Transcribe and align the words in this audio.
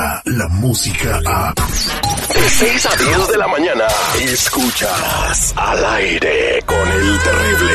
llega 0.00 0.22
la 0.24 0.48
música 0.48 1.20
a... 1.26 1.54
De 1.54 2.48
6 2.48 2.86
a 2.86 2.96
10 2.96 3.28
de 3.28 3.36
la 3.36 3.48
mañana, 3.48 3.84
escuchas 4.20 5.52
al 5.56 5.84
aire 5.84 6.62
con 6.64 6.88
el 6.88 7.18
terrible. 7.18 7.72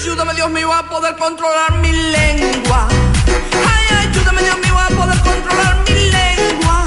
Ayúdame 0.00 0.34
Dios 0.34 0.50
mío 0.50 0.72
a 0.72 0.82
poder 0.88 1.16
controlar 1.16 1.74
mi 1.78 1.92
lengua. 1.92 2.88
Ay, 2.88 4.08
ayúdame 4.08 4.42
Dios 4.42 4.58
mío 4.58 4.78
a 4.78 4.88
poder 4.88 5.20
controlar 5.20 5.84
mi 5.88 6.10
lengua. 6.10 6.84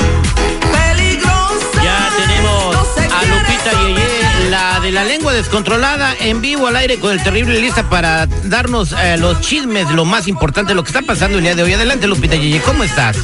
Peligrosa. 0.72 1.84
Ya 1.84 2.10
tenemos 2.18 2.74
No 2.74 3.16
a 3.16 3.26
Lupita 3.26 3.72
saber. 3.72 3.88
Yeye, 3.88 4.11
de 4.82 4.92
la 4.92 5.04
lengua 5.04 5.34
descontrolada, 5.34 6.16
en 6.20 6.42
vivo 6.42 6.66
al 6.66 6.76
aire 6.76 6.98
con 6.98 7.12
el 7.12 7.22
terrible 7.22 7.60
lista 7.60 7.88
para 7.88 8.26
darnos 8.26 8.94
eh, 8.94 9.16
los 9.18 9.40
chismes, 9.42 9.90
lo 9.92 10.06
más 10.06 10.28
importante, 10.28 10.74
lo 10.74 10.84
que 10.84 10.90
está 10.90 11.04
pasando 11.04 11.38
el 11.38 11.44
día 11.44 11.54
de 11.54 11.62
hoy. 11.62 11.74
Adelante, 11.74 12.08
Lupita 12.08 12.36
Yeye, 12.36 12.60
¿cómo 12.62 12.84
estás? 12.84 13.18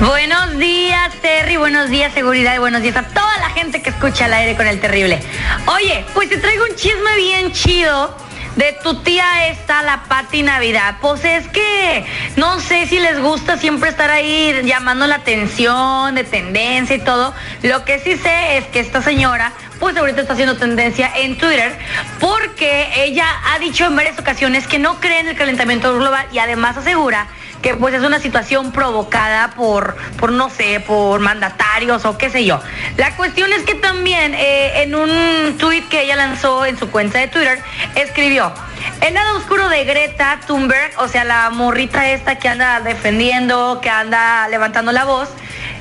Buenos 0.00 0.58
días, 0.58 1.12
Terry. 1.22 1.56
Buenos 1.56 1.90
días, 1.90 2.12
seguridad. 2.12 2.56
Y 2.56 2.58
buenos 2.58 2.82
días 2.82 2.96
a 2.96 3.04
toda 3.04 3.38
la 3.38 3.50
gente 3.50 3.82
que 3.82 3.90
escucha 3.90 4.24
al 4.24 4.34
aire 4.34 4.56
con 4.56 4.66
el 4.66 4.80
terrible. 4.80 5.20
Oye, 5.66 6.04
pues 6.12 6.28
te 6.28 6.38
traigo 6.38 6.64
un 6.68 6.74
chisme 6.74 7.16
bien 7.16 7.52
chido 7.52 8.16
de 8.56 8.74
tu 8.82 9.02
tía 9.02 9.48
esta, 9.48 9.82
la 9.82 10.04
Pati 10.04 10.42
Navidad. 10.42 10.96
Pues 11.00 11.24
es 11.24 11.46
que 11.48 12.04
no 12.36 12.58
sé 12.58 12.86
si 12.86 12.98
les 12.98 13.20
gusta 13.20 13.58
siempre 13.58 13.90
estar 13.90 14.10
ahí 14.10 14.62
llamando 14.64 15.06
la 15.06 15.16
atención 15.16 16.14
de 16.14 16.24
tendencia 16.24 16.96
y 16.96 17.00
todo. 17.00 17.32
Lo 17.62 17.84
que 17.84 18.00
sí 18.00 18.16
sé 18.16 18.58
es 18.58 18.64
que 18.66 18.80
esta 18.80 19.02
señora, 19.02 19.52
pues 19.78 19.96
ahorita 19.96 20.22
está 20.22 20.32
haciendo 20.32 20.56
tendencia 20.56 21.10
en 21.16 21.36
Twitter 21.36 21.76
porque 22.20 22.88
ella 22.96 23.26
ha 23.46 23.58
dicho 23.58 23.84
en 23.86 23.96
varias 23.96 24.18
ocasiones 24.18 24.66
que 24.66 24.78
no 24.78 25.00
cree 25.00 25.20
en 25.20 25.28
el 25.28 25.36
calentamiento 25.36 25.94
global 25.96 26.26
y 26.32 26.38
además 26.38 26.76
asegura 26.76 27.26
que 27.62 27.74
pues 27.74 27.94
es 27.94 28.02
una 28.02 28.20
situación 28.20 28.70
provocada 28.70 29.50
por, 29.56 29.96
por 30.18 30.30
no 30.30 30.50
sé, 30.50 30.80
por 30.80 31.20
mandatarios 31.20 32.04
o 32.04 32.16
qué 32.16 32.30
sé 32.30 32.44
yo. 32.44 32.60
La 32.96 33.16
cuestión 33.16 33.52
es 33.52 33.62
que 33.64 33.74
también 33.74 34.34
eh, 34.34 34.82
en 34.82 34.94
un 34.94 35.56
tweet 35.58 35.82
que 35.88 36.02
ella 36.02 36.16
lanzó 36.16 36.64
en 36.64 36.78
su 36.78 36.90
cuenta 36.90 37.18
de 37.18 37.28
Twitter, 37.28 37.58
escribió, 37.94 38.52
el 39.00 39.14
lado 39.14 39.38
oscuro 39.38 39.68
de 39.68 39.84
Greta 39.84 40.38
Thunberg, 40.46 40.92
o 40.98 41.08
sea, 41.08 41.24
la 41.24 41.50
morrita 41.50 42.08
esta 42.10 42.38
que 42.38 42.48
anda 42.48 42.80
defendiendo, 42.80 43.80
que 43.82 43.90
anda 43.90 44.46
levantando 44.48 44.92
la 44.92 45.04
voz, 45.04 45.28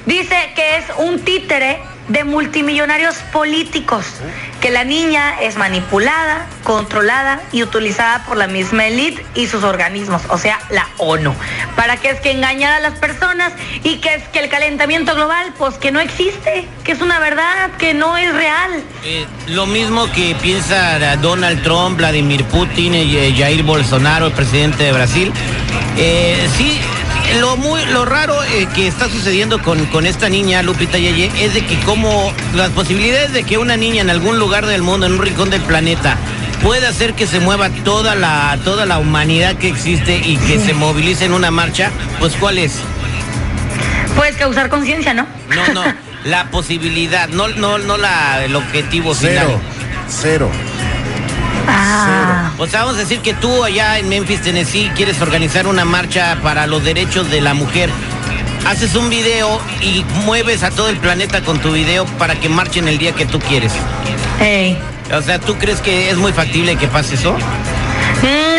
dice 0.06 0.54
que 0.56 0.78
es 0.78 0.86
un 0.98 1.20
títere 1.20 1.80
de 2.08 2.23
multimillonarios 2.23 3.16
políticos, 3.34 4.06
que 4.61 4.70
la 4.70 4.84
niña 4.84 5.42
es 5.42 5.58
manipulada, 5.58 6.48
controlada 6.64 7.42
y 7.52 7.64
utilizada 7.64 8.23
por 8.25 8.38
la 8.38 8.48
misma 8.48 8.88
élite 8.88 9.25
y 9.34 9.48
sus 9.48 9.64
organismos, 9.64 10.22
o 10.30 10.38
sea, 10.38 10.59
la 10.70 10.88
ONU. 10.98 11.33
¿Para 11.76 11.98
qué 11.98 12.09
es 12.09 12.20
que 12.20 12.31
engañar 12.31 12.73
a 12.73 12.80
las 12.80 13.00
personas 13.00 13.53
y 13.83 13.98
que 13.98 14.16
es 14.16 14.23
que 14.30 14.39
el 14.39 14.50
calentamiento 14.50 15.16
global, 15.16 15.53
pues 15.58 15.76
que 15.76 15.92
no 15.92 16.00
existe, 16.00 16.67
que 16.83 16.92
es 16.92 17.02
una 17.02 17.20
verdad, 17.20 17.72
que 17.78 17.94
no 17.94 18.17
es 18.17 18.33
real? 18.33 18.83
Eh, 19.03 19.26
lo 19.48 19.66
mismo 19.66 20.11
que 20.11 20.36
piensa 20.42 21.16
Donald 21.17 21.64
Trump, 21.64 21.98
Vladimir 21.98 22.44
Putin, 22.45 22.94
y 22.95 23.17
eh, 23.17 23.33
Jair 23.38 23.64
Bolsonaro, 23.64 24.28
el 24.28 24.33
presidente 24.33 24.83
de 24.83 24.92
Brasil. 24.92 25.33
Eh, 25.98 26.48
sí, 26.58 26.80
lo 27.40 27.58
muy 27.58 27.86
lo 27.86 28.06
raro 28.06 28.44
eh, 28.44 28.68
que 28.73 28.88
está 28.88 29.10
sucediendo 29.10 29.61
con, 29.61 29.86
con 29.88 30.05
esta 30.05 30.30
niña, 30.30 30.61
Lupita 30.61 30.98
Yeye, 30.98 31.32
es 31.39 31.54
de 31.54 31.66
que 31.66 31.80
como 31.82 32.33
las 32.54 32.70
posibilidades 32.72 33.33
de 33.33 33.44
que 33.44 33.58
una 33.58 33.77
niña 33.77 34.02
en 34.02 34.10
algún 34.10 34.39
lugar 34.39 34.66
del 34.66 34.82
mundo, 34.82 35.05
en 35.05 35.14
un 35.14 35.22
rincón 35.22 35.49
del 35.49 35.61
planeta, 35.61 36.17
pueda 36.61 36.89
hacer 36.89 37.14
que 37.14 37.27
se 37.27 37.39
mueva 37.39 37.70
toda 37.70 38.16
la, 38.16 38.58
toda 38.64 38.86
la 38.86 38.98
humanidad 38.98 39.55
que 39.55 39.67
existe 39.67 40.17
y 40.17 40.38
que 40.38 40.60
se 40.60 40.73
movilice 40.73 41.26
en 41.26 41.33
una 41.33 41.52
marcha, 41.52 41.92
pues 42.20 42.36
¿cuál 42.36 42.58
es? 42.58 42.80
Puedes 44.16 44.36
causar 44.38 44.70
conciencia, 44.70 45.14
¿no? 45.14 45.28
No, 45.49 45.73
no, 45.73 45.83
la 46.23 46.49
posibilidad, 46.49 47.28
no, 47.30 47.49
no, 47.49 47.78
no 47.78 47.98
la, 47.98 48.44
el 48.45 48.55
objetivo 48.55 49.14
final. 49.14 49.60
Cero. 50.08 50.49
Ah. 51.67 52.52
O 52.58 52.67
sea, 52.67 52.81
vamos 52.81 52.95
a 52.95 52.99
decir 52.99 53.20
que 53.20 53.33
tú 53.33 53.64
allá 53.64 53.99
en 53.99 54.09
Memphis, 54.09 54.42
Tennessee, 54.42 54.92
quieres 54.95 55.21
organizar 55.21 55.67
una 55.67 55.86
marcha 55.86 56.37
para 56.42 56.67
los 56.67 56.83
derechos 56.83 57.30
de 57.30 57.42
la 57.42 57.53
mujer. 57.53 57.89
Haces 58.65 58.95
un 58.95 59.09
video 59.09 59.59
y 59.81 60.04
mueves 60.25 60.64
a 60.64 60.71
todo 60.71 60.89
el 60.89 60.98
planeta 60.98 61.42
con 61.42 61.59
tu 61.59 61.71
video 61.71 62.05
para 62.17 62.36
que 62.36 62.49
marchen 62.49 62.87
el 62.87 62.98
día 62.98 63.11
que 63.14 63.25
tú 63.25 63.39
quieres. 63.39 63.71
O 65.14 65.21
sea, 65.21 65.39
¿tú 65.39 65.55
crees 65.55 65.81
que 65.81 66.09
es 66.09 66.17
muy 66.17 66.33
factible 66.33 66.75
que 66.75 66.87
pase 66.87 67.15
eso? 67.15 67.33
Mm, 67.33 68.55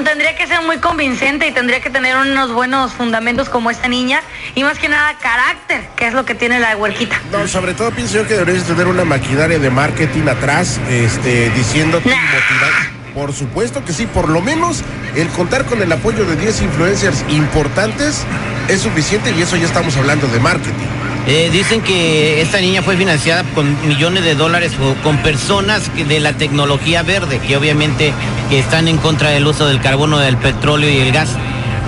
mm, 0.00 0.04
ten- 0.04 0.16
Tendría 0.16 0.34
que 0.36 0.46
ser 0.46 0.62
muy 0.62 0.78
convincente 0.78 1.46
y 1.46 1.52
tendría 1.52 1.80
que 1.80 1.90
tener 1.90 2.16
unos 2.16 2.50
buenos 2.50 2.92
fundamentos 2.92 3.50
como 3.50 3.70
esta 3.70 3.86
niña 3.86 4.22
y 4.54 4.64
más 4.64 4.78
que 4.78 4.88
nada 4.88 5.14
carácter, 5.18 5.86
que 5.94 6.06
es 6.06 6.14
lo 6.14 6.24
que 6.24 6.34
tiene 6.34 6.58
la 6.58 6.74
huerquita. 6.76 7.20
No, 7.30 7.46
sobre 7.46 7.74
todo 7.74 7.90
pienso 7.90 8.14
yo 8.14 8.26
que 8.26 8.32
deberías 8.34 8.64
tener 8.64 8.86
una 8.86 9.04
maquinaria 9.04 9.58
de 9.58 9.68
marketing 9.70 10.26
atrás, 10.28 10.80
este, 10.88 11.50
diciéndote 11.50 12.08
y 12.08 12.12
Nah. 12.12 12.16
motivando. 12.22 12.96
Por 13.14 13.32
supuesto 13.34 13.84
que 13.84 13.92
sí, 13.92 14.06
por 14.06 14.28
lo 14.30 14.40
menos 14.40 14.82
el 15.14 15.28
contar 15.28 15.64
con 15.66 15.82
el 15.82 15.92
apoyo 15.92 16.24
de 16.24 16.36
10 16.36 16.62
influencers 16.62 17.22
importantes 17.28 18.24
es 18.68 18.80
suficiente 18.80 19.30
y 19.32 19.42
eso 19.42 19.56
ya 19.56 19.66
estamos 19.66 19.96
hablando 19.98 20.26
de 20.28 20.40
marketing. 20.40 20.86
Eh, 21.26 21.50
dicen 21.50 21.80
que 21.82 22.40
esta 22.40 22.60
niña 22.60 22.82
fue 22.82 22.96
financiada 22.96 23.42
con 23.54 23.88
millones 23.88 24.22
de 24.22 24.36
dólares 24.36 24.72
o 24.80 24.94
con 25.02 25.18
personas 25.18 25.88
que- 25.90 26.04
de 26.04 26.20
la 26.20 26.34
tecnología 26.34 27.02
verde, 27.02 27.40
que 27.40 27.56
obviamente 27.56 28.12
que 28.48 28.60
están 28.60 28.86
en 28.86 28.96
contra 28.98 29.30
del 29.30 29.44
uso 29.46 29.66
del 29.66 29.80
carbono, 29.80 30.18
del 30.18 30.36
petróleo 30.36 30.88
y 30.88 30.98
el 30.98 31.10
gas. 31.10 31.30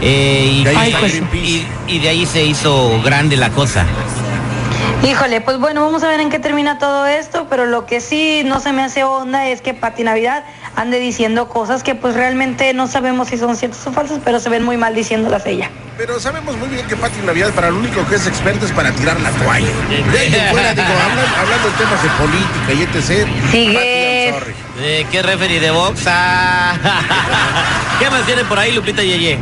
Eh, 0.01 0.51
y, 0.61 0.65
De 0.65 0.77
ahí 0.77 0.95
pues, 0.99 1.23
y 1.87 1.99
de 2.01 2.09
ahí 2.09 2.27
se 2.27 2.45
hizo 2.45 3.01
grande 3.03 3.37
la 3.37 3.51
cosa. 3.51 3.87
Híjole, 5.09 5.41
pues 5.41 5.59
bueno, 5.59 5.83
vamos 5.85 6.03
a 6.03 6.09
ver 6.09 6.19
en 6.19 6.29
qué 6.31 6.41
termina 6.41 6.79
todo 6.81 7.07
esto, 7.07 7.47
pero 7.49 7.67
lo 7.67 7.87
que 7.87 8.01
sí 8.01 8.43
no 8.45 8.59
se 8.59 8.73
me 8.73 8.83
hace 8.83 9.05
onda 9.05 9.49
es 9.49 9.63
que 9.63 9.73
Pati 9.73 10.03
Navidad 10.03 10.43
ande 10.81 10.99
diciendo 11.01 11.49
cosas 11.49 11.83
que 11.83 11.95
pues 11.95 12.15
realmente 12.15 12.73
no 12.73 12.87
sabemos 12.87 13.29
si 13.29 13.37
son 13.39 13.57
ciertas 13.57 13.87
o 13.87 13.93
falsas, 13.93 14.21
pero 14.25 14.39
se 14.41 14.49
ven 14.49 14.65
muy 14.65 14.77
mal 14.77 14.95
diciéndolas 14.95 15.45
ella. 15.47 15.71
Pero 15.97 16.21
sabemos 16.21 16.57
muy 16.57 16.69
bien 16.69 16.87
que 16.87 16.95
Pati 16.97 17.19
Navidad 17.27 17.51
para 17.53 17.71
lo 17.71 17.79
único 17.79 18.07
que 18.07 18.15
es 18.15 18.27
experta 18.29 18.65
es 18.65 18.71
para 18.73 18.93
tirar 18.93 19.19
la 19.21 19.31
toalla. 19.33 19.67
De 20.13 20.19
ahí 20.19 20.33
en 20.35 20.51
fuera, 20.51 20.73
digo, 20.73 20.87
hablan- 20.87 21.35
hablando 21.41 21.69
de 21.71 21.77
temas 21.77 22.03
de 22.03 22.09
política 22.11 22.73
y 22.73 22.83
etc. 22.83 23.29
Sigue. 23.51 23.75
Pati, 23.75 23.89
I'm 23.89 24.41
sorry. 24.41 24.55
Eh, 24.81 25.07
¿Qué 25.11 25.23
referee 25.23 25.59
de 25.59 25.71
box? 25.73 26.05
Ah. 26.07 26.77
¿Qué 27.99 28.09
más 28.11 28.25
tiene 28.27 28.45
por 28.45 28.59
ahí, 28.61 28.71
Lupita 28.73 29.03
Yeye? 29.03 29.39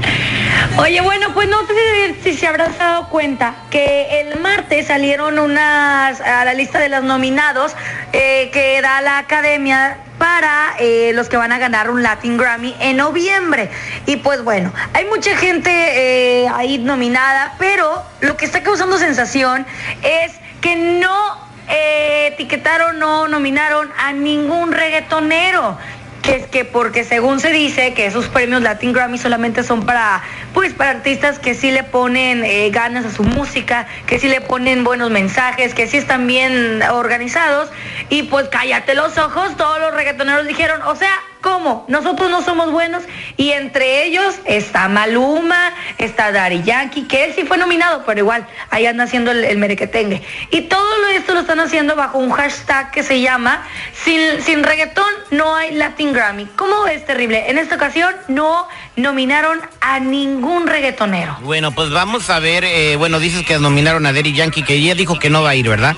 Oye, 0.79 1.01
bueno, 1.03 1.29
pues 1.35 1.49
no 1.49 1.59
sé 1.67 1.75
si, 2.23 2.31
si 2.31 2.39
se 2.39 2.47
habrán 2.47 2.77
dado 2.79 3.09
cuenta 3.11 3.55
que 3.71 4.21
el 4.23 4.41
martes 4.41 4.87
salieron 4.87 5.39
unas 5.39 6.21
a 6.23 6.45
la 6.47 6.55
lista 6.55 6.79
de 6.79 6.89
los 6.89 7.03
nominados 7.03 7.73
eh, 8.15 8.51
que 8.53 8.81
da 8.81 9.01
la 9.03 9.19
academia 9.19 9.99
para 10.27 10.75
eh, 10.81 11.13
los 11.15 11.29
que 11.29 11.37
van 11.37 11.53
a 11.53 11.59
ganar 11.59 11.89
un 11.89 12.03
Latin 12.03 12.37
Grammy 12.37 12.75
en 12.81 12.97
noviembre. 12.97 13.71
Y 14.07 14.17
pues 14.17 14.43
bueno, 14.43 14.73
hay 14.93 15.05
mucha 15.05 15.37
gente 15.37 15.71
eh, 15.71 16.49
ahí 16.53 16.79
nominada, 16.79 17.55
pero 17.61 18.03
lo 18.23 18.37
que 18.37 18.45
está 18.45 18.65
causando 18.65 18.99
sensación 18.99 19.65
es 20.03 20.33
que 20.61 20.75
no 20.75 21.49
eh, 21.69 22.31
etiquetaron, 22.33 22.99
no 22.99 23.29
nominaron 23.29 23.89
a 23.97 24.13
ningún 24.13 24.73
reggaetonero 24.73 25.79
que 26.27 26.35
es 26.35 26.47
que 26.47 26.65
porque 26.65 27.05
según 27.05 27.39
se 27.39 27.53
dice 27.53 27.95
que 27.95 28.07
esos 28.07 28.27
premios 28.27 28.61
Latin 28.61 28.93
Grammy 28.93 29.17
solamente 29.17 29.63
son 29.63 29.87
para 29.87 30.25
pues 30.53 30.75
para 30.75 30.91
artistas 30.91 31.39
que 31.39 31.55
sí 31.55 31.71
le 31.71 31.85
ponen 31.85 32.45
eh, 32.45 32.69
ganas 32.71 33.05
a 33.05 33.13
su 33.13 33.23
música, 33.23 33.87
que 34.07 34.19
sí 34.19 34.29
le 34.29 34.41
ponen 34.41 34.83
buenos 34.83 35.11
mensajes, 35.11 35.73
que 35.73 35.87
sí 35.87 35.99
están 35.99 36.27
bien 36.27 36.83
organizados 36.83 37.71
y 38.09 38.25
pues 38.25 38.49
cállate 38.49 38.97
los 38.97 39.17
ojos, 39.19 39.57
todos 39.57 39.79
los 39.79 39.95
reggaetoneros 39.95 40.49
dijeron, 40.49 40.83
o 40.83 40.97
sea, 40.97 41.13
¿cómo? 41.47 41.85
Nosotros 41.87 42.29
no 42.29 42.43
somos 42.43 42.73
buenos 42.73 43.05
y 43.37 43.53
entre 43.53 44.05
ellos 44.05 44.35
está 44.47 44.89
Maluma, 44.89 45.73
está 45.97 46.33
Daddy 46.33 46.65
Yankee, 46.65 47.07
que 47.07 47.27
él 47.27 47.35
sí 47.37 47.45
fue 47.45 47.57
nominado, 47.57 48.03
pero 48.05 48.19
igual 48.19 48.49
ahí 48.71 48.85
anda 48.85 49.05
haciendo 49.05 49.31
el, 49.31 49.45
el 49.45 49.57
merequetengue. 49.57 50.23
Y 50.51 50.63
todo 50.63 51.07
esto 51.15 51.35
lo 51.35 51.41
están 51.41 51.61
haciendo 51.61 51.95
bajo 51.95 52.19
un 52.19 52.33
hashtag 52.33 52.91
que 52.91 53.05
se 53.05 53.21
llama 53.21 53.63
sin, 53.93 54.43
sin 54.43 54.65
reggaetón 54.65 55.07
no 55.31 55.55
hay 55.55 55.73
Latin 55.75 56.13
Grammy. 56.13 56.47
¿Cómo 56.57 56.89
es 56.89 57.07
terrible? 57.07 57.49
En 57.49 57.59
esta 57.59 57.77
ocasión 57.77 58.13
no 58.27 58.67
nominaron 58.97 59.61
a 59.81 60.01
ningún 60.01 60.67
reggaetonero. 60.67 61.37
Bueno, 61.43 61.73
pues 61.73 61.91
vamos 61.91 62.29
a 62.31 62.41
ver, 62.41 62.65
eh, 62.65 62.97
bueno, 62.97 63.21
dices 63.21 63.45
que 63.47 63.59
nominaron 63.59 64.05
a 64.07 64.13
Derry 64.13 64.33
Yankee, 64.33 64.63
que 64.63 64.75
ella 64.75 64.95
dijo 64.95 65.19
que 65.19 65.31
no 65.31 65.43
va 65.43 65.51
a 65.51 65.55
ir, 65.55 65.69
¿verdad? 65.69 65.95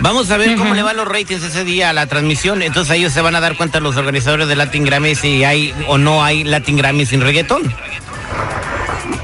Vamos 0.00 0.30
a 0.30 0.36
ver 0.36 0.56
cómo 0.56 0.74
le 0.74 0.82
van 0.82 0.96
los 0.96 1.06
ratings 1.06 1.42
ese 1.42 1.62
día 1.62 1.90
a 1.90 1.92
la 1.92 2.06
transmisión, 2.06 2.62
entonces 2.62 2.96
ellos 2.96 3.12
se 3.12 3.20
van 3.20 3.36
a 3.36 3.40
dar 3.40 3.56
cuenta 3.56 3.80
los 3.80 3.96
organizadores 3.96 4.48
de 4.48 4.56
Latin 4.56 4.84
Grammy 4.90 5.14
si 5.14 5.44
hay 5.44 5.72
o 5.86 5.98
no 5.98 6.22
hay 6.22 6.42
Latin 6.42 6.76
Grammy 6.76 7.06
sin 7.06 7.20
reggaetón. 7.20 7.72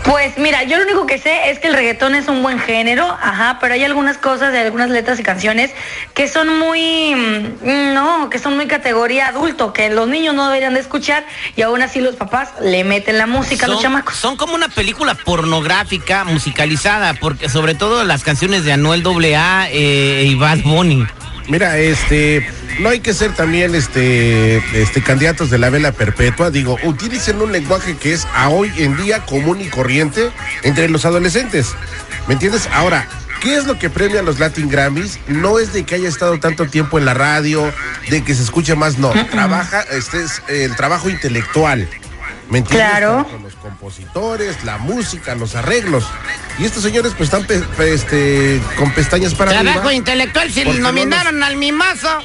Pues 0.04 0.38
mira, 0.38 0.62
yo 0.62 0.76
lo 0.76 0.84
único 0.84 1.04
que 1.04 1.18
sé 1.18 1.50
es 1.50 1.58
que 1.58 1.66
el 1.66 1.74
reggaetón 1.74 2.14
es 2.14 2.28
un 2.28 2.40
buen 2.40 2.60
género, 2.60 3.04
ajá, 3.20 3.58
pero 3.60 3.74
hay 3.74 3.82
algunas 3.82 4.18
cosas 4.18 4.52
de 4.52 4.60
algunas 4.60 4.88
letras 4.88 5.18
y 5.18 5.24
canciones 5.24 5.72
que 6.14 6.28
son 6.28 6.60
muy, 6.60 7.12
mm, 7.16 7.92
no, 7.92 8.30
que 8.30 8.38
son 8.38 8.54
muy 8.54 8.68
categoría 8.68 9.26
adulto, 9.26 9.72
que 9.72 9.90
los 9.90 10.08
niños 10.08 10.32
no 10.36 10.46
deberían 10.46 10.74
de 10.74 10.80
escuchar 10.80 11.26
y 11.56 11.62
aún 11.62 11.82
así 11.82 12.00
los 12.00 12.14
papás 12.14 12.50
le 12.60 12.84
meten 12.84 13.18
la 13.18 13.26
música 13.26 13.66
a 13.66 13.68
los 13.68 13.82
chamacos. 13.82 14.14
son 14.14 14.36
como 14.36 14.54
una 14.54 14.68
película 14.68 15.14
pornográfica 15.14 16.22
musicalizada, 16.22 17.14
porque 17.14 17.48
sobre 17.48 17.74
todo 17.74 18.04
las 18.04 18.22
canciones 18.22 18.64
de 18.64 18.72
Anuel 18.72 19.02
AA 19.04 19.70
eh, 19.72 20.24
y 20.24 20.36
Bad 20.36 20.58
Bunny. 20.62 21.04
Mira, 21.48 21.78
este, 21.78 22.46
no 22.80 22.88
hay 22.88 23.00
que 23.00 23.14
ser 23.14 23.32
también 23.34 23.74
este, 23.74 24.56
este 24.80 25.02
candidatos 25.02 25.50
de 25.50 25.58
la 25.58 25.70
vela 25.70 25.92
perpetua. 25.92 26.50
Digo, 26.50 26.76
utilicen 26.84 27.40
un 27.40 27.52
lenguaje 27.52 27.96
que 27.96 28.12
es 28.12 28.26
a 28.34 28.48
hoy 28.48 28.72
en 28.78 28.96
día 28.96 29.24
común 29.24 29.60
y 29.60 29.66
corriente 29.68 30.30
entre 30.62 30.88
los 30.88 31.04
adolescentes. 31.04 31.74
¿Me 32.26 32.34
entiendes? 32.34 32.68
Ahora, 32.72 33.08
¿qué 33.40 33.56
es 33.56 33.66
lo 33.66 33.78
que 33.78 33.90
premia 33.90 34.22
los 34.22 34.40
Latin 34.40 34.68
Grammys? 34.68 35.18
No 35.28 35.58
es 35.58 35.72
de 35.72 35.84
que 35.84 35.94
haya 35.94 36.08
estado 36.08 36.40
tanto 36.40 36.66
tiempo 36.66 36.98
en 36.98 37.04
la 37.04 37.14
radio, 37.14 37.72
de 38.10 38.24
que 38.24 38.34
se 38.34 38.42
escuche 38.42 38.74
más, 38.74 38.98
no. 38.98 39.12
Trabaja, 39.30 39.82
este 39.82 40.24
es 40.24 40.42
el 40.48 40.74
trabajo 40.74 41.08
intelectual. 41.08 41.88
¿Me 42.50 42.58
entiendes? 42.58 42.88
Claro. 42.88 43.26
Compositores, 43.66 44.62
la 44.62 44.78
música, 44.78 45.34
los 45.34 45.56
arreglos. 45.56 46.04
Y 46.56 46.64
estos 46.66 46.84
señores 46.84 47.14
pues 47.16 47.26
están 47.26 47.44
pe- 47.46 47.58
pe- 47.76 47.94
este, 47.94 48.62
con 48.78 48.92
pestañas 48.92 49.34
para 49.34 49.50
Trabajo 49.50 49.78
arriba. 49.80 49.92
intelectual, 49.94 50.52
si 50.52 50.64
no 50.64 50.72
nominaron 50.74 51.42
al 51.42 51.56
mimoso, 51.56 52.20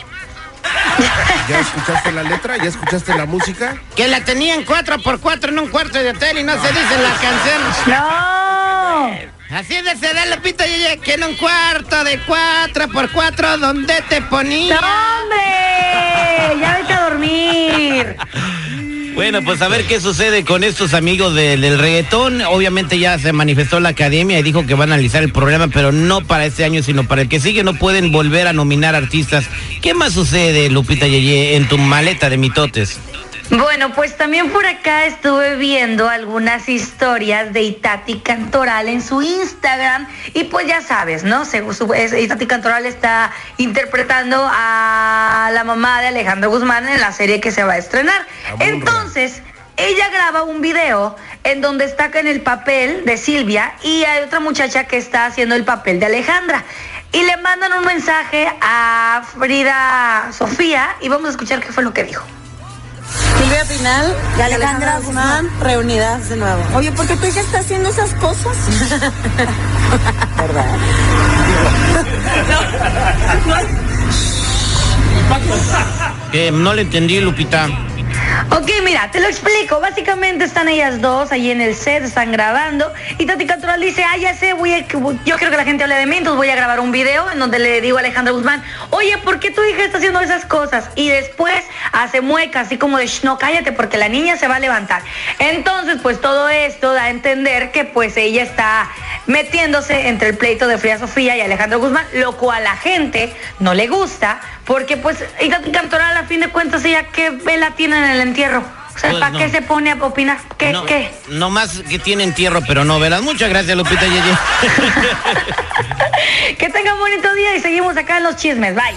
¿Ya 1.50 1.60
escuchaste 1.62 2.12
la 2.12 2.22
letra? 2.22 2.58
¿Ya 2.58 2.66
escuchaste 2.66 3.16
la 3.16 3.26
música? 3.26 3.76
que 3.96 4.08
la 4.08 4.24
tenían 4.24 4.64
cuatro 4.66 5.00
por 5.02 5.20
cuatro 5.20 5.50
en 5.52 5.58
un 5.58 5.70
cuarto 5.70 5.98
de 5.98 6.12
hotel 6.12 6.38
y 6.38 6.44
no 6.44 6.54
se 6.62 6.68
dice 6.68 6.98
la 7.02 7.16
canción. 7.20 7.62
No. 7.88 9.58
Así 9.58 9.82
de 9.82 9.96
se 9.98 10.14
da 10.14 10.28
Lupita 10.28 10.66
Yeye, 10.68 11.00
que 11.00 11.16
en 11.16 11.24
un 11.24 11.36
cuarto 11.38 12.04
de 12.04 12.20
cuatro 12.20 12.88
por 12.90 13.12
cuatro 13.12 13.58
donde 13.58 14.00
te 14.08 14.22
ponía. 14.22 14.80
¡No, 14.80 14.88
hombre! 15.24 16.62
Ya 16.62 16.78
vete 16.78 16.94
a 16.94 17.02
dormir. 17.10 18.16
Bueno, 19.16 19.42
pues 19.44 19.62
a 19.62 19.68
ver 19.68 19.86
qué 19.86 20.00
sucede 20.00 20.44
con 20.46 20.64
estos 20.64 20.94
amigos 20.94 21.36
de- 21.36 21.58
del 21.58 21.78
reggaetón. 21.78 22.42
Obviamente 22.42 22.98
ya 22.98 23.20
se 23.20 23.34
manifestó 23.34 23.80
la 23.80 23.90
academia 23.90 24.40
y 24.40 24.44
dijo 24.44 24.66
que 24.66 24.74
va 24.74 24.86
a 24.86 24.88
analizar 24.88 25.22
el 25.22 25.32
programa, 25.32 25.68
pero 25.68 25.92
no 25.92 26.22
para 26.22 26.46
este 26.46 26.64
año, 26.64 26.82
sino 26.82 27.06
para 27.08 27.22
el 27.24 27.30
que 27.30 27.40
sigue. 27.40 27.64
No 27.64 27.74
pueden 27.76 28.12
volver 28.12 28.48
a 28.48 28.54
nominar 28.54 28.96
artistas. 28.96 29.46
¿Qué 29.82 29.94
más 29.94 30.14
sucede, 30.14 30.70
Lupita 30.70 31.08
Yeye, 31.08 31.56
en 31.56 31.68
tu 31.68 31.78
maleta 31.78 32.30
de 32.30 32.38
mitotes? 32.38 33.00
Bueno, 33.52 33.92
pues 33.94 34.16
también 34.16 34.50
por 34.50 34.66
acá 34.66 35.06
estuve 35.06 35.58
viendo 35.58 36.08
algunas 36.10 36.70
historias 36.70 37.52
de 37.52 37.62
Itati 37.64 38.20
Cantoral 38.20 38.88
en 38.88 39.02
su 39.02 39.22
Instagram 39.22 40.08
y 40.34 40.46
pues 40.46 40.68
ya 40.68 40.82
sabes, 40.82 41.24
¿no? 41.26 41.44
Según 41.44 41.76
su- 41.76 41.94
es- 41.94 42.14
Itati 42.14 42.48
Cantoral 42.48 42.86
está 42.86 43.32
interpretando 43.58 44.48
a 44.50 45.50
la 45.54 45.64
mamá 45.66 46.00
de 46.02 46.08
Alejandro 46.08 46.50
Guzmán 46.50 46.88
en 46.88 47.02
la 47.02 47.12
serie 47.12 47.42
que 47.42 47.52
se 47.52 47.64
va 47.66 47.74
a 47.74 47.78
estrenar. 47.78 48.26
Entonces, 48.60 49.42
ella 49.76 50.08
graba 50.10 50.44
un 50.44 50.62
video 50.62 51.18
en 51.44 51.60
donde 51.60 51.84
está 51.86 52.06
en 52.14 52.28
el 52.28 52.40
papel 52.42 53.04
de 53.04 53.18
Silvia 53.18 53.74
y 53.84 54.06
hay 54.06 54.24
otra 54.24 54.40
muchacha 54.40 54.86
que 54.86 54.96
está 54.96 55.26
haciendo 55.26 55.56
el 55.56 55.66
papel 55.66 56.00
de 56.00 56.06
Alejandra. 56.06 56.64
Y 57.12 57.24
le 57.24 57.36
mandan 57.36 57.74
un 57.74 57.84
mensaje 57.84 58.50
a 58.62 59.24
Frida 59.38 60.30
Sofía 60.32 60.96
y 61.02 61.10
vamos 61.10 61.28
a 61.28 61.32
escuchar 61.32 61.60
qué 61.60 61.74
fue 61.74 61.84
lo 61.84 61.94
que 61.94 62.06
dijo. 62.06 62.24
Silvia 63.42 63.66
Pinal 63.66 64.16
y 64.38 64.42
Alejandra 64.42 65.00
Guzmán 65.00 65.50
reunidas 65.62 66.30
de 66.30 66.36
nuevo. 66.36 66.62
Oye, 66.76 66.92
¿por 66.92 67.08
qué 67.08 67.16
tu 67.16 67.26
hija 67.26 67.40
está 67.42 67.60
haciendo 67.60 67.90
esas 67.90 68.14
cosas? 68.16 68.56
¿Verdad? 70.38 70.66
Eh, 76.34 76.52
no 76.52 76.74
le 76.76 76.84
entendí, 76.84 77.20
Lupita. 77.20 77.68
Ok, 78.52 78.70
mira, 78.84 79.10
te 79.12 79.20
lo 79.20 79.28
explico. 79.28 79.80
Básicamente 79.80 80.46
están 80.46 80.68
ellas 80.68 81.02
dos 81.02 81.32
ahí 81.32 81.52
en 81.52 81.62
el 81.62 81.76
set, 81.76 82.04
están 82.04 82.32
grabando. 82.32 82.92
Y 83.18 83.26
Tati 83.26 83.46
Cantoral 83.46 83.80
dice, 83.80 84.04
ah, 84.04 84.18
ya 84.18 84.36
sé, 84.36 84.54
voy 84.54 84.74
a, 84.74 84.88
yo 84.88 85.38
quiero 85.38 85.52
que 85.52 85.58
la 85.58 85.64
gente 85.64 85.84
hable 85.84 85.96
de 85.96 86.06
mí, 86.06 86.18
entonces 86.18 86.38
voy 86.38 86.50
a 86.50 86.56
grabar 86.56 86.80
un 86.80 86.92
video 86.92 87.30
en 87.32 87.40
donde 87.40 87.60
le 87.60 87.82
digo 87.82 87.98
a 87.98 88.02
Alejandra 88.02 88.34
Guzmán, 88.34 88.64
oye, 88.90 89.18
¿por 89.20 89.40
qué 89.40 89.52
tu 89.52 89.64
hija 89.64 89.84
está 89.84 89.98
haciendo 89.98 90.20
esas 90.22 90.46
cosas? 90.46 90.90
Y 90.96 91.10
después 91.10 91.64
hace 91.92 92.22
mueca, 92.22 92.62
así 92.62 92.78
como 92.78 92.98
de, 92.98 93.08
"Shh, 93.08 93.24
no, 93.24 93.38
cállate, 93.38 93.72
porque 93.72 93.98
la 93.98 94.10
niña 94.10 94.38
se 94.38 94.48
va 94.48 94.58
a 94.58 94.60
levantar. 94.60 95.02
Entonces, 95.40 95.98
pues 96.02 96.20
todo 96.20 96.50
esto 96.50 96.94
da 96.94 97.04
a 97.04 97.10
entender 97.10 97.72
que 97.72 97.86
pues 97.86 98.18
ella 98.18 98.44
está 98.44 98.90
metiéndose 99.28 100.08
entre 100.08 100.30
el 100.30 100.38
pleito 100.38 100.68
de 100.68 100.78
Frida 100.78 100.98
Sofía 101.00 101.38
y 101.38 101.42
Alejandro 101.42 101.80
Guzmán, 101.80 102.06
lo 102.14 102.38
cual 102.38 102.52
a 102.52 102.72
la 102.72 102.76
gente 102.78 103.34
no 103.60 103.74
le 103.74 103.88
gusta, 103.88 104.40
porque 104.72 104.96
pues 104.96 105.18
Itati 105.42 105.70
Cantoral 105.70 106.16
a 106.16 106.24
fin 106.24 106.40
de 106.40 106.48
cuentas 106.48 106.86
ella 106.86 107.04
qué 107.12 107.30
vela 107.30 107.72
tiene 107.76 107.98
en 107.98 108.06
el 108.06 108.22
entierro. 108.22 108.64
O 108.96 108.98
sea, 108.98 109.10
Pues 109.10 109.20
¿para 109.20 109.32
no. 109.34 109.40
qué 109.40 109.50
se 109.50 109.62
pone 109.62 109.92
a 109.92 109.96
opinar? 109.96 110.38
¿Qué? 110.58 110.72
no, 110.72 110.86
¿Qué? 110.86 111.12
No 111.28 111.50
más 111.50 111.80
que 111.90 112.00
tiene 112.00 112.24
entierro, 112.24 112.62
pero 112.66 112.86
no 112.86 112.98
velas. 112.98 113.22
Muchas 113.22 113.50
gracias, 113.50 113.76
Lupita 113.78 114.06
Yeye. 114.08 114.22
Que 116.58 116.70
tengan 116.70 116.98
bonito 117.00 117.34
día 117.34 117.56
y 117.58 117.60
seguimos 117.60 117.98
acá 117.98 118.18
en 118.18 118.24
los 118.24 118.38
chismes. 118.38 118.74
Bye. 118.76 118.96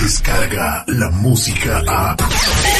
Descarga 0.00 0.82
la 0.86 1.10
música 1.10 1.82
a. 1.86 2.16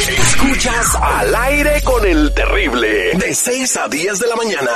Escuchas 0.08 0.94
al 0.94 1.34
aire 1.34 1.82
con 1.82 2.06
el 2.06 2.32
terrible. 2.32 3.10
De 3.16 3.34
6 3.34 3.76
a 3.76 3.88
10 3.88 4.18
de 4.20 4.26
la 4.26 4.36
mañana. 4.36 4.70